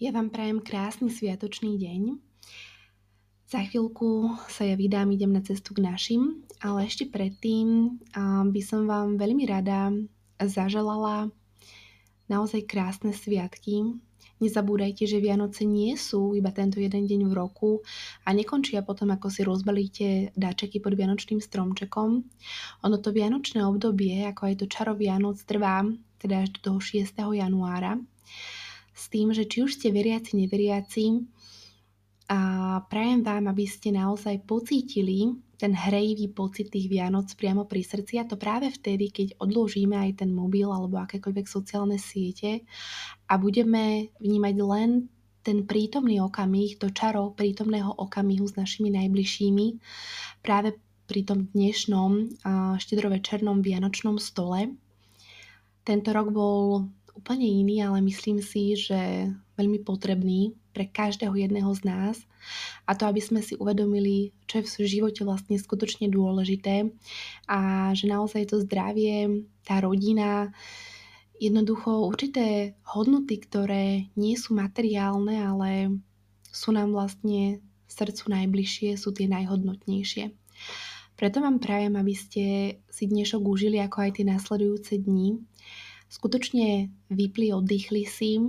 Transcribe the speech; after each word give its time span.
Ja 0.00 0.16
vám 0.16 0.32
prajem 0.32 0.64
krásny 0.64 1.12
sviatočný 1.12 1.76
deň. 1.76 2.16
Za 3.52 3.60
chvíľku 3.68 4.32
sa 4.48 4.64
ja 4.64 4.72
vydám, 4.72 5.12
idem 5.12 5.28
na 5.28 5.44
cestu 5.44 5.76
k 5.76 5.84
našim, 5.84 6.40
ale 6.56 6.88
ešte 6.88 7.04
predtým 7.04 8.00
by 8.48 8.60
som 8.64 8.88
vám 8.88 9.20
veľmi 9.20 9.44
rada 9.44 9.92
zaželala 10.40 11.28
naozaj 12.32 12.64
krásne 12.64 13.12
sviatky. 13.12 14.00
Nezabúdajte, 14.40 15.04
že 15.04 15.20
Vianoce 15.20 15.68
nie 15.68 15.92
sú 16.00 16.32
iba 16.32 16.48
tento 16.48 16.80
jeden 16.80 17.04
deň 17.04 17.28
v 17.28 17.36
roku 17.36 17.84
a 18.24 18.32
nekončia 18.32 18.80
potom, 18.80 19.12
ako 19.12 19.28
si 19.28 19.44
rozbalíte 19.44 20.32
dáčeky 20.32 20.80
pod 20.80 20.96
Vianočným 20.96 21.44
stromčekom. 21.44 22.24
Ono 22.88 22.96
to 23.04 23.12
Vianočné 23.12 23.60
obdobie, 23.68 24.24
ako 24.24 24.48
aj 24.48 24.64
to 24.64 24.64
čaro 24.64 24.96
Vianoc, 24.96 25.36
trvá 25.44 25.84
teda 26.16 26.48
až 26.48 26.56
do 26.56 26.72
toho 26.72 26.80
6. 26.80 27.20
januára 27.20 28.00
s 29.00 29.08
tým, 29.08 29.32
že 29.32 29.48
či 29.48 29.64
už 29.64 29.80
ste 29.80 29.88
veriaci, 29.88 30.36
neveriaci, 30.36 31.04
a 32.30 32.38
prajem 32.86 33.26
vám, 33.26 33.50
aby 33.50 33.66
ste 33.66 33.90
naozaj 33.90 34.46
pocítili 34.46 35.34
ten 35.58 35.74
hrejivý 35.74 36.30
pocit 36.30 36.70
tých 36.70 36.86
Vianoc 36.86 37.26
priamo 37.34 37.66
pri 37.66 37.82
srdci 37.82 38.22
a 38.22 38.24
to 38.24 38.38
práve 38.38 38.70
vtedy, 38.70 39.10
keď 39.10 39.34
odložíme 39.42 39.98
aj 39.98 40.22
ten 40.22 40.30
mobil 40.30 40.70
alebo 40.70 41.02
akékoľvek 41.02 41.46
sociálne 41.50 41.98
siete 41.98 42.62
a 43.26 43.34
budeme 43.34 44.14
vnímať 44.22 44.54
len 44.62 45.10
ten 45.42 45.66
prítomný 45.66 46.22
okamih, 46.22 46.78
to 46.78 46.94
čaro 46.94 47.34
prítomného 47.34 47.98
okamihu 47.98 48.46
s 48.46 48.54
našimi 48.54 48.94
najbližšími 48.94 49.66
práve 50.46 50.78
pri 51.10 51.26
tom 51.26 51.50
dnešnom 51.50 52.38
štedrovečernom 52.78 53.58
vianočnom 53.58 54.22
stole. 54.22 54.70
Tento 55.82 56.14
rok 56.14 56.30
bol 56.30 56.86
úplne 57.20 57.44
iný, 57.44 57.84
ale 57.84 58.00
myslím 58.00 58.40
si, 58.40 58.72
že 58.80 59.28
veľmi 59.60 59.84
potrebný 59.84 60.56
pre 60.72 60.88
každého 60.88 61.36
jedného 61.36 61.68
z 61.76 61.82
nás 61.84 62.16
a 62.88 62.96
to, 62.96 63.04
aby 63.04 63.20
sme 63.20 63.44
si 63.44 63.60
uvedomili, 63.60 64.32
čo 64.48 64.64
je 64.64 64.64
v 64.64 64.88
živote 64.88 65.20
vlastne 65.28 65.60
skutočne 65.60 66.08
dôležité 66.08 66.88
a 67.44 67.92
že 67.92 68.08
naozaj 68.08 68.48
to 68.48 68.64
zdravie, 68.64 69.44
tá 69.68 69.84
rodina, 69.84 70.48
jednoducho 71.36 72.08
určité 72.08 72.76
hodnoty, 72.88 73.36
ktoré 73.40 74.08
nie 74.16 74.36
sú 74.40 74.56
materiálne, 74.56 75.44
ale 75.44 75.70
sú 76.48 76.72
nám 76.72 76.96
vlastne 76.96 77.60
srdcu 77.88 78.24
najbližšie, 78.32 78.96
sú 78.96 79.12
tie 79.12 79.28
najhodnotnejšie. 79.28 80.32
Preto 81.20 81.44
vám 81.44 81.60
prajem, 81.60 82.00
aby 82.00 82.14
ste 82.16 82.44
si 82.88 83.04
dnešok 83.04 83.44
užili 83.44 83.76
ako 83.76 84.08
aj 84.08 84.10
tie 84.16 84.24
následujúce 84.24 85.04
dni 85.04 85.36
skutočne 86.10 86.90
vypli, 87.08 87.54
oddychli 87.54 88.02
si, 88.04 88.42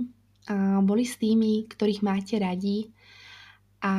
a 0.50 0.82
boli 0.82 1.06
s 1.06 1.14
tými, 1.22 1.70
ktorých 1.70 2.02
máte 2.02 2.34
radi 2.42 2.90
a 3.78 3.94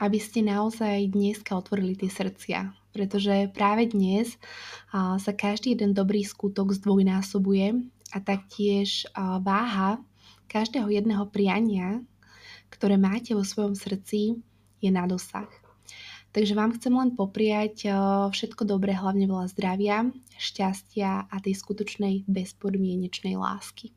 aby 0.00 0.18
ste 0.18 0.40
naozaj 0.42 1.12
dneska 1.12 1.52
otvorili 1.52 1.92
tie 1.94 2.08
srdcia, 2.08 2.72
pretože 2.90 3.52
práve 3.52 3.92
dnes 3.92 4.40
sa 4.96 5.32
každý 5.36 5.76
jeden 5.76 5.92
dobrý 5.92 6.24
skutok 6.24 6.72
zdvojnásobuje 6.72 7.84
a 8.10 8.18
taktiež 8.18 9.06
váha 9.44 10.00
každého 10.48 10.88
jedného 10.88 11.28
priania, 11.28 12.00
ktoré 12.72 12.96
máte 12.96 13.36
vo 13.36 13.44
svojom 13.44 13.76
srdci, 13.76 14.40
je 14.80 14.90
na 14.90 15.04
dosah. 15.04 15.48
Takže 16.32 16.56
vám 16.56 16.72
chcem 16.80 16.96
len 16.96 17.12
popriať 17.12 17.92
všetko 18.32 18.64
dobré, 18.64 18.96
hlavne 18.96 19.28
veľa 19.28 19.52
zdravia, 19.52 20.08
šťastia 20.40 21.28
a 21.28 21.36
tej 21.44 21.60
skutočnej 21.60 22.24
bezpodmienečnej 22.24 23.36
lásky. 23.36 23.92